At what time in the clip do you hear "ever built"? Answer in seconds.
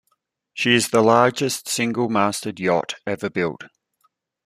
3.05-3.65